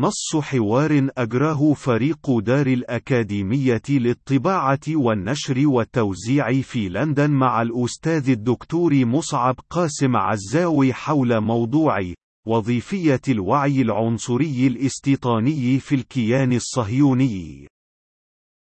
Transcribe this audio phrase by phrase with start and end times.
[0.00, 9.54] نص حوار أجراه فريق دار الأكاديمية للطباعة والنشر والتوزيع في لندن مع الأستاذ الدكتور مصعب
[9.70, 11.98] قاسم عزاوي حول موضوع
[12.46, 17.68] وظيفية الوعي العنصري الاستيطاني في الكيان الصهيوني.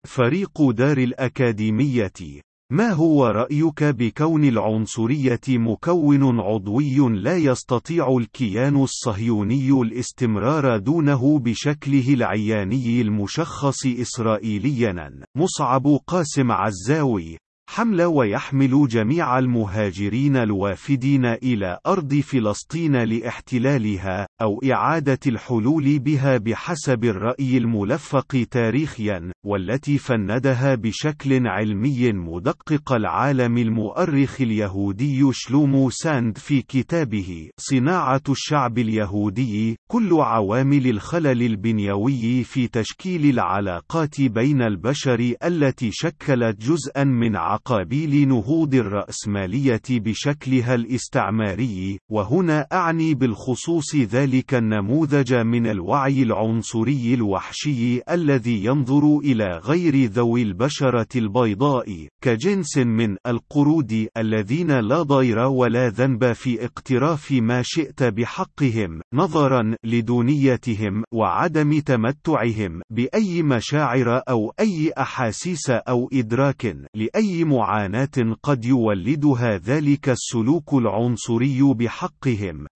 [0.07, 10.77] فريق دار الأكاديمية ما هو رأيك بكون العنصرية مكون عضوي لا يستطيع الكيان الصهيوني الاستمرار
[10.77, 17.37] دونه بشكله العياني المشخص إسرائيليا؟ مصعب قاسم عزاوي
[17.75, 27.57] حمل ويحمل جميع المهاجرين الوافدين إلى أرض فلسطين لإحتلالها، أو إعادة الحلول بها بحسب الرأي
[27.57, 38.23] الملفق تاريخيا، والتي فندها بشكل علمي مدقق العالم المؤرخ اليهودي شلومو ساند في كتابه صناعة
[38.29, 47.35] الشعب اليهودي، كل عوامل الخلل البنيوي في تشكيل العلاقات بين البشر التي شكلت جزءا من
[47.67, 58.65] عقابيل نهوض الرأسمالية بشكلها الاستعماري، وهنا أعني بالخصوص ذلك النموذج من الوعي العنصري الوحشي الذي
[58.65, 66.65] ينظر إلى غير ذوي البشرة البيضاء كجنس من القرود الذين لا ضير ولا ذنب في
[66.65, 76.75] اقتراف ما شئت بحقهم نظرا لدونيتهم وعدم تمتعهم بأي مشاعر أو أي أحاسيس أو إدراك
[76.95, 82.67] لأي معاناة قد يولدها ذلك السلوك العنصري بحقهم.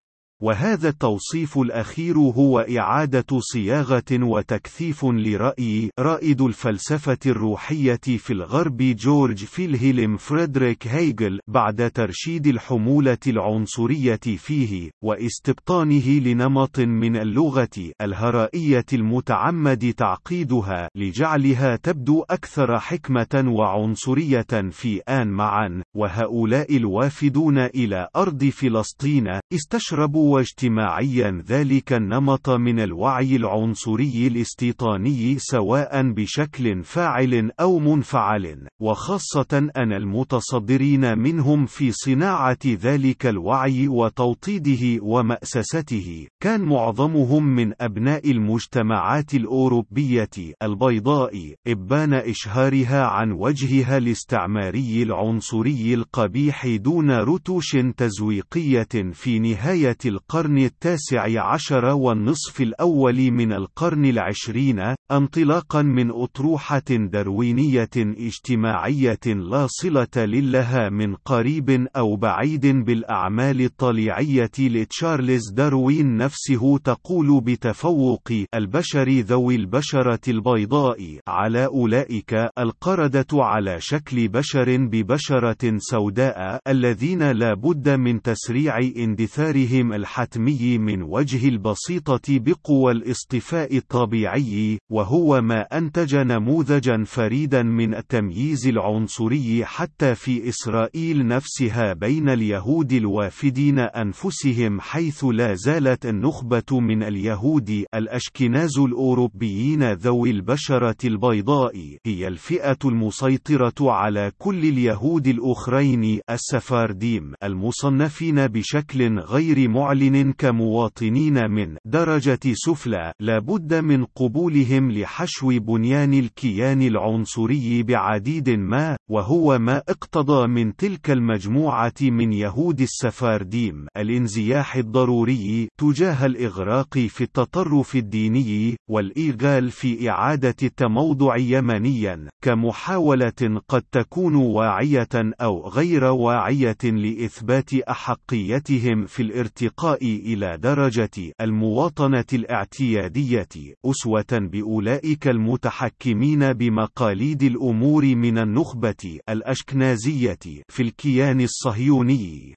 [0.43, 10.17] وهذا التوصيف الأخير هو إعادة صياغة وتكثيف لرأي رائد الفلسفة الروحية في الغرب جورج فيلهيلم
[10.17, 21.75] فريدريك هيجل بعد ترشيد الحمولة العنصرية فيه واستبطانه لنمط من اللغة الهرائية المتعمد تعقيدها لجعلها
[21.75, 31.93] تبدو أكثر حكمة وعنصرية في آن معا وهؤلاء الوافدون إلى أرض فلسطين استشربوا واجتماعيا ذلك
[31.93, 41.91] النمط من الوعي العنصري الاستيطاني سواء بشكل فاعل أو منفعل وخاصة أن المتصدرين منهم في
[41.91, 46.27] صناعة ذلك الوعي وتوطيده ومأسسته.
[46.43, 50.29] كان معظمهم من أبناء المجتمعات الأوروبية
[50.63, 60.18] البيضاء إبان إشهارها عن وجهها الاستعماري العنصري القبيح دون رتوش تزويقية في نهاية القرن
[60.57, 70.89] التاسع عشر والنصف الأول من القرن العشرين، انطلاقا من أطروحة دروينية اجتماعية لا صلة لها
[70.89, 81.19] من قريب أو بعيد بالأعمال الطليعية لتشارلز داروين نفسه تقول بتفوق البشر ذوي البشرة البيضاء
[81.27, 90.77] على أولئك القردة على شكل بشر ببشرة سوداء الذين لا بد من تسريع اندثارهم الحتمي
[90.77, 100.15] من وجه البسيطة بقوى الاصطفاء الطبيعي، وهو ما أنتج نموذجا فريدا من التمييز العنصري حتى
[100.15, 109.93] في إسرائيل نفسها بين اليهود الوافدين أنفسهم حيث لا زالت النخبة من اليهود الأشكناز الأوروبيين
[109.93, 119.98] ذوي البشرة البيضاء هي الفئة المسيطرة على كل اليهود الأخرين السفارديم المصنفين بشكل غير معلن
[119.99, 129.59] معلن كمواطنين من درجة سفلى لابد من قبولهم لحشو بنيان الكيان العنصري بعديد ما وهو
[129.59, 133.87] ما اقتضى من تلك المجموعة من يهود السفارديم.
[133.97, 144.35] الانزياح الضروري تجاه الإغراق في التطرف الديني والإيغال في إعادة التموضع يمنيا كمحاولة قد تكون
[144.35, 145.09] واعية
[145.41, 153.47] أو غير واعية لإثبات أحقيتهم في الارتقاء إلى درجة المواطنة الاعتيادية
[153.85, 160.39] أسوة بأولئك المتحكمين بمقاليد الأمور من النخبة الأشكنازية
[160.69, 162.55] في الكيان الصهيوني.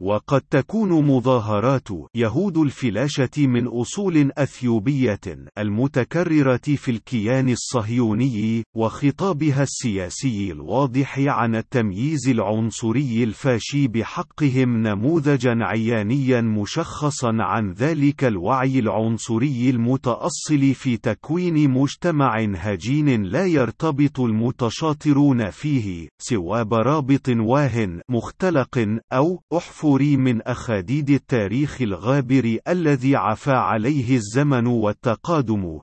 [0.00, 5.20] وقد تكون مظاهرات يهود الفلاشة من أصول أثيوبية
[5.58, 17.32] المتكررة في الكيان الصهيوني وخطابها السياسي الواضح عن التمييز العنصري الفاشي بحقهم نموذجا عيانيا مشخصا
[17.40, 27.28] عن ذلك الوعي العنصري المتأصل في تكوين مجتمع هجين لا يرتبط المتشاطرون فيه سوى برابط
[27.28, 35.80] واه مختلق أو أحفر التنافر من أخاديد التاريخ الغابر الذي عفى عليه الزمن والتقادم.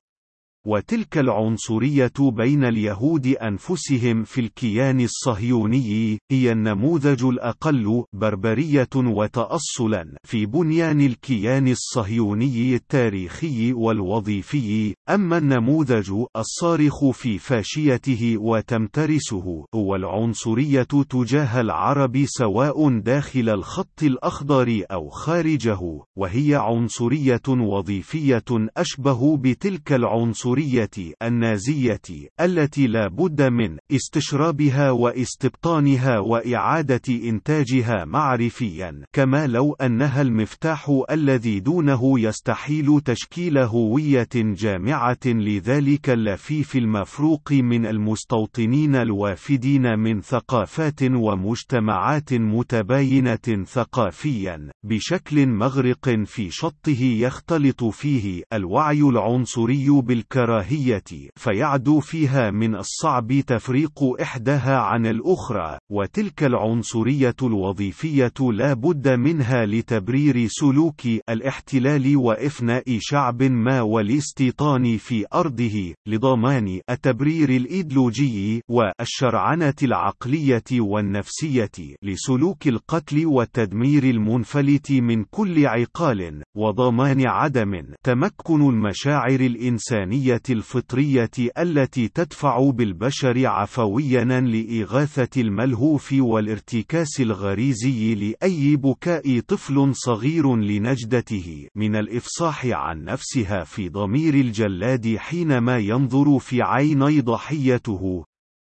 [0.68, 11.01] وتلك العنصرية بين اليهود أنفسهم في الكيان الصهيوني هي النموذج الأقل بربرية وتأصلا في بنيان
[11.01, 14.94] الكيان الصهيوني التاريخي والوظيفي.
[15.10, 25.09] أما النموذج الصارخ في فاشيته وتمترسه هو العنصرية تجاه العرب سواء داخل الخط الأخضر أو
[25.09, 25.80] خارجه
[26.18, 28.44] وهي عنصرية وظيفية
[28.77, 32.01] أشبه بتلك العنصرية العنصرية النازية
[32.41, 42.19] التي لا بد من استشرابها واستبطانها وإعادة إنتاجها معرفيا كما لو أنها المفتاح الذي دونه
[42.19, 54.69] يستحيل تشكيل هوية جامعة لذلك اللفيف المفروق من المستوطنين الوافدين من ثقافات ومجتمعات متباينة ثقافيا
[54.83, 64.22] بشكل مغرق في شطه يختلط فيه الوعي العنصري بالكرامة الكراهية فيعدو فيها من الصعب تفريق
[64.22, 73.81] إحداها عن الأخرى وتلك العنصرية الوظيفية لا بد منها لتبرير سلوك الاحتلال وإفناء شعب ما
[73.81, 81.72] والاستيطان في أرضه لضمان التبرير الإيديولوجي والشرعنة العقلية والنفسية
[82.04, 92.69] لسلوك القتل والتدمير المنفلت من كل عقال وضمان عدم تمكن المشاعر الإنسانية الفطرية التي تدفع
[92.69, 103.63] بالبشر عفويا لإغاثة الملهوف والارتكاس الغريزي لأي بكاء طفل صغير لنجدته من الإفصاح عن نفسها
[103.63, 108.25] في ضمير الجلاد حينما ينظر في عيني ضحيته.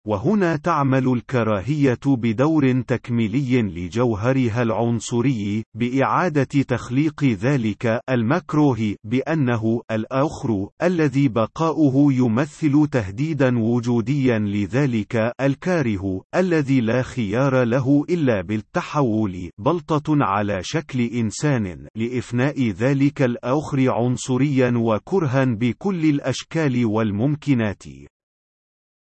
[0.08, 12.14] وهنا تعمل الكراهية بدور تكميلي لجوهرها العنصري بإعادة تخليق ذلك المكروه بأنه الآخر الذي بقاؤه
[12.14, 21.88] يمثل تهديدا وجوديا لذلك الكاره الذي لا خيار له إلا بالتحول بلطة على شكل إنسان
[21.96, 27.84] لإفناء ذلك الآخر عنصريا وكرها بكل الأشكال والممكنات.